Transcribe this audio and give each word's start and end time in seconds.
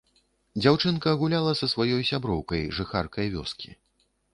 Дзяўчынка 0.61 1.13
гуляла 1.21 1.53
са 1.61 1.71
сваёй 1.75 2.03
сяброўкай, 2.11 2.67
жыхаркай 2.79 3.35
вёскі. 3.37 3.81